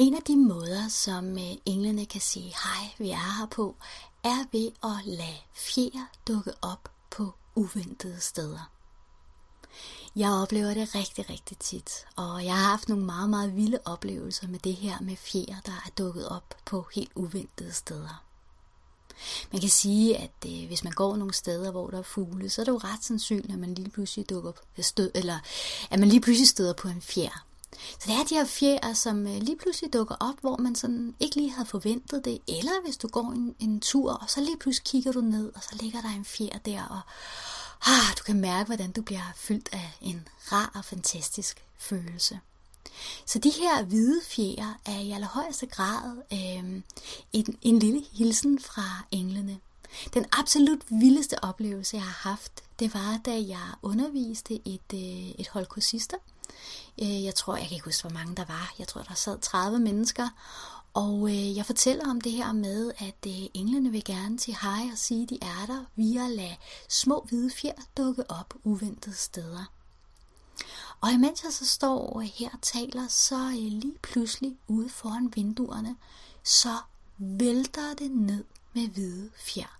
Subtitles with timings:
[0.00, 3.76] En af de måder, som øh, englene kan sige hej, vi er her på,
[4.24, 8.70] er ved at lade fjer dukke op på uventede steder.
[10.16, 14.48] Jeg oplever det rigtig, rigtig tit, og jeg har haft nogle meget, meget vilde oplevelser
[14.48, 18.24] med det her med fjer, der er dukket op på helt uventede steder.
[19.52, 22.62] Man kan sige, at øh, hvis man går nogle steder, hvor der er fugle, så
[22.62, 25.38] er det jo ret sandsynligt, at man lige pludselig dukker stød, eller
[25.90, 27.49] at man lige pludselig støder på en fjer.
[27.72, 31.14] Så det er de her fjer, som øh, lige pludselig dukker op, hvor man sådan
[31.20, 32.38] ikke lige havde forventet det.
[32.48, 35.62] Eller hvis du går en, en tur, og så lige pludselig kigger du ned, og
[35.62, 37.00] så ligger der en fjer der, og
[37.92, 42.40] ah, du kan mærke, hvordan du bliver fyldt af en rar og fantastisk følelse.
[43.26, 46.82] Så de her hvide fjer er i allerhøjeste grad øh,
[47.32, 49.58] en, en lille hilsen fra englene.
[50.14, 55.48] Den absolut vildeste oplevelse, jeg har haft, det var, da jeg underviste et, øh, et
[55.48, 56.16] hold kursister.
[57.02, 58.74] Øh, jeg tror, jeg kan ikke huske, hvor mange der var.
[58.78, 60.28] Jeg tror, der sad 30 mennesker.
[60.94, 64.88] Og øh, jeg fortæller om det her med, at øh, englene vil gerne sige hej
[64.92, 66.56] og sige, at de er der, via at lade
[66.88, 69.64] små hvide fjer dukke op uventede steder.
[71.00, 75.32] Og imens jeg så står øh, her og taler, så øh, lige pludselig ude foran
[75.36, 75.96] vinduerne,
[76.44, 76.76] så
[77.18, 79.79] vælter det ned med hvide fjer.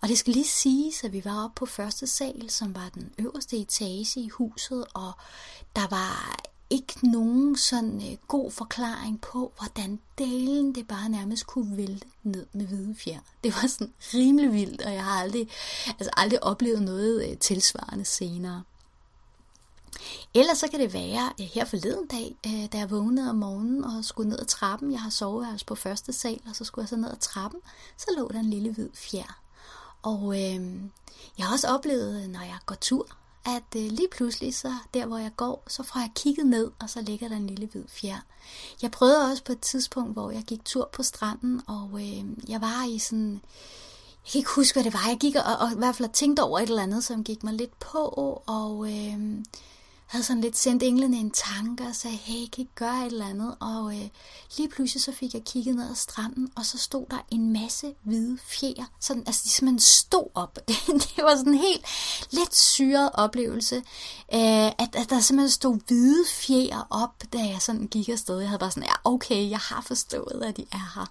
[0.00, 3.12] Og det skal lige siges, at vi var oppe på første sal, som var den
[3.18, 5.12] øverste etage i huset, og
[5.76, 6.36] der var
[6.70, 12.46] ikke nogen sådan øh, god forklaring på, hvordan dalen det bare nærmest kunne vælte ned
[12.52, 13.18] med hvide fjer.
[13.44, 15.48] Det var sådan rimelig vildt, og jeg har aldrig,
[15.86, 18.62] altså aldrig oplevet noget øh, tilsvarende senere.
[20.34, 23.84] Ellers så kan det være øh, her forleden dag, øh, da jeg vågnede om morgenen
[23.84, 24.92] og skulle ned ad trappen.
[24.92, 27.60] Jeg har soveværelse på første sal, og så skulle jeg så ned ad trappen.
[27.96, 29.40] Så lå der en lille hvid fjer.
[30.02, 30.80] Og øh,
[31.38, 33.06] jeg har også oplevet, når jeg går tur,
[33.46, 36.90] at øh, lige pludselig, så der hvor jeg går, så får jeg kigget ned, og
[36.90, 38.18] så ligger der en lille hvid fjer.
[38.82, 42.60] Jeg prøvede også på et tidspunkt, hvor jeg gik tur på stranden, og øh, jeg
[42.60, 43.40] var i sådan...
[44.24, 45.08] Jeg kan ikke huske, hvad det var.
[45.08, 47.54] Jeg gik og, og i hvert fald tænkte over et eller andet, som gik mig
[47.54, 47.98] lidt på,
[48.46, 49.44] og øh,
[50.12, 53.26] havde sådan lidt sendt englene en tanke og sagde, hey, kan I gøre et eller
[53.26, 53.56] andet?
[53.60, 54.08] Og øh,
[54.56, 57.94] lige pludselig så fik jeg kigget ned ad stranden, og så stod der en masse
[58.02, 58.84] hvide fjer.
[59.00, 60.58] Sådan, altså de simpelthen stod op.
[61.16, 61.84] Det, var sådan en helt
[62.30, 63.76] lidt syret oplevelse,
[64.34, 68.38] øh, at, at der simpelthen stod hvide fjer op, da jeg sådan gik afsted.
[68.38, 71.06] Jeg havde bare sådan, ja okay, jeg har forstået, at de er her.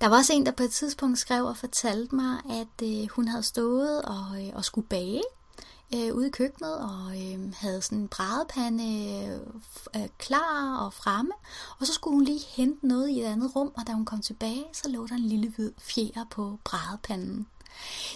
[0.00, 3.28] Der var også en, der på et tidspunkt skrev og fortalte mig, at øh, hun
[3.28, 5.22] havde stået og, øh, og skulle bage
[5.94, 11.32] øh, ude i køkkenet og øh, havde sådan en brædepande øh, øh, klar og fremme.
[11.80, 14.20] Og så skulle hun lige hente noget i et andet rum, og da hun kom
[14.20, 17.46] tilbage, så lå der en lille hvid fjer på brædepanden.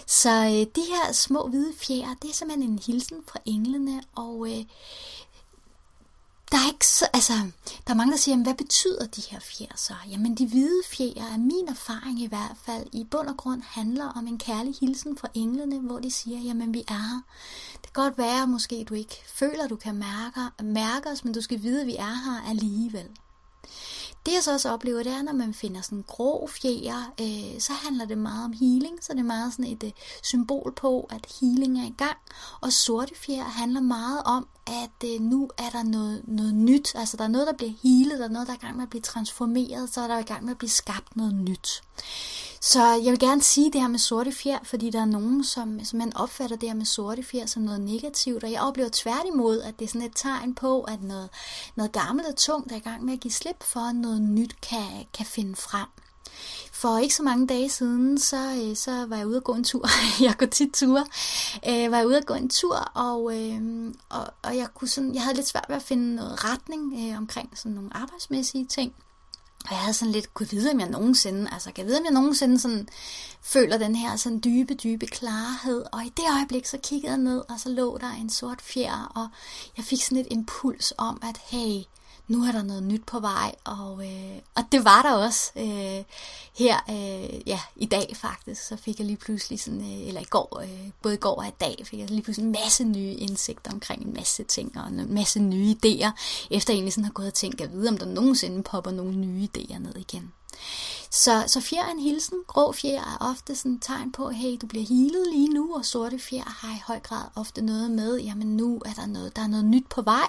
[0.05, 4.47] Så øh, de her små hvide fjer, det er simpelthen en hilsen fra englene, og
[4.49, 4.65] øh,
[6.51, 7.33] der er ikke så, altså,
[7.87, 9.93] der er mange, der siger, hvad betyder de her fjer så?
[10.11, 14.05] Jamen, de hvide fjer er min erfaring i hvert fald i bund og grund handler
[14.05, 17.21] om en kærlig hilsen fra englene, hvor de siger, jamen vi er her.
[17.81, 21.41] Det kan godt være, måske du ikke føler, du kan mærke, mærke os, men du
[21.41, 23.07] skal vide, at vi er her alligevel.
[24.27, 27.73] Det jeg så også oplever, det er, når man finder sådan grå fjer, øh, så
[27.73, 29.91] handler det meget om healing, så det er meget sådan et øh,
[30.23, 32.17] symbol på, at healing er i gang.
[32.61, 37.17] Og sorte fjer handler meget om, at øh, nu er der noget, noget nyt, altså
[37.17, 38.89] der er noget, der bliver healet, der er noget, der er i gang med at
[38.89, 41.81] blive transformeret, så er der i gang med at blive skabt noget nyt.
[42.61, 45.85] Så jeg vil gerne sige det her med sorte fjer, fordi der er nogen, som,
[45.85, 49.61] som man opfatter det her med sorte fjer som noget negativt, og jeg oplever tværtimod,
[49.61, 51.29] at det er sådan et tegn på, at noget,
[51.75, 54.55] noget gammelt og tungt er i gang med at give slip for, at noget nyt
[54.61, 55.87] kan, kan finde frem.
[56.71, 59.63] For ikke så mange dage siden, så, øh, så var jeg ude at gå en
[59.63, 59.85] tur.
[60.25, 61.05] jeg går tit ture.
[61.67, 65.13] Øh, var jeg ude at gå en tur, og, øh, og, og jeg, kunne sådan,
[65.13, 68.93] jeg havde lidt svært ved at finde noget retning øh, omkring sådan nogle arbejdsmæssige ting.
[69.67, 72.05] Og jeg havde sådan lidt, kunne vide, om jeg nogensinde, altså kan jeg vide, om
[72.05, 72.87] jeg nogensinde sådan,
[73.41, 75.85] føler den her sådan dybe, dybe klarhed.
[75.91, 79.11] Og i det øjeblik, så kiggede jeg ned, og så lå der en sort fjer,
[79.15, 79.27] og
[79.77, 81.83] jeg fik sådan et impuls om, at hey,
[82.27, 86.03] nu er der noget nyt på vej, og, øh, og det var der også øh,
[86.55, 88.67] her øh, ja, i dag faktisk.
[88.67, 91.47] Så fik jeg lige pludselig sådan, øh, eller i går, øh, både i går og
[91.47, 94.87] i dag, fik jeg lige pludselig en masse nye indsigter omkring en masse ting, og
[94.87, 96.11] en masse nye idéer,
[96.51, 99.15] efter jeg egentlig sådan har gået og tænkt, at vide, om der nogensinde popper nogle
[99.15, 100.33] nye idéer ned igen.
[101.17, 102.37] Så, så fjer er en hilsen.
[102.47, 105.85] Grå fjer er ofte sådan et tegn på, hey, du bliver healet lige nu, og
[105.85, 109.41] sorte fjer har i høj grad ofte noget med, jamen nu er der noget, der
[109.41, 110.27] er noget nyt på vej.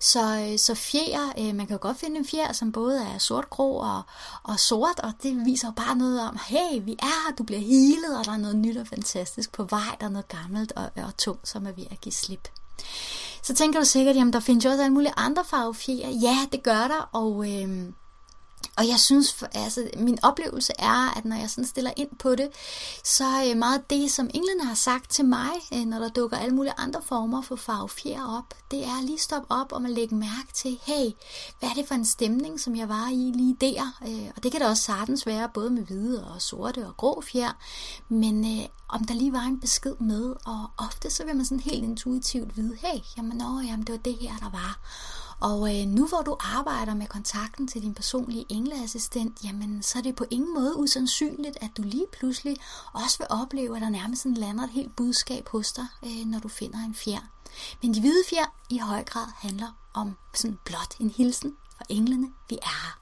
[0.00, 3.18] Så, øh, så fjer, øh, man kan jo godt finde en fjer, som både er
[3.18, 4.02] sort, grå og,
[4.42, 7.60] og sort, og det viser jo bare noget om, hey, vi er her, du bliver
[7.60, 10.90] healet, og der er noget nyt og fantastisk på vej, der er noget gammelt og,
[10.96, 12.48] og tungt, som er ved at give slip.
[13.42, 16.08] Så tænker du sikkert, jamen der findes jo også alle mulige andre farvefjer.
[16.08, 17.62] Ja, det gør der, og...
[17.62, 17.92] Øh,
[18.76, 22.48] og jeg synes, altså min oplevelse er, at når jeg sådan stiller ind på det,
[23.04, 26.36] så er øh, meget det, som englene har sagt til mig, øh, når der dukker
[26.36, 30.14] alle mulige andre former for farvefjer op, det er lige stoppe op og man lægge
[30.14, 31.10] mærke til, hey,
[31.58, 33.98] hvad er det for en stemning, som jeg var i lige der?
[34.08, 37.20] Øh, og det kan da også sagtens være, både med hvide og sorte og grå
[37.20, 37.52] fjer,
[38.08, 41.60] men øh, om der lige var en besked med, og ofte så vil man sådan
[41.60, 44.80] helt intuitivt vide, hey, jamen, åh, jamen det var det her, der var.
[45.40, 50.02] Og øh, nu hvor du arbejder med kontakten til din personlige engleassistent, jamen så er
[50.02, 52.56] det på ingen måde usandsynligt, at du lige pludselig
[52.92, 56.48] også vil opleve, at der nærmest lander et helt budskab hos dig, øh, når du
[56.48, 57.20] finder en fjer.
[57.82, 62.28] Men de hvide fjer i høj grad handler om sådan blot en hilsen fra englene,
[62.48, 62.99] vi er her.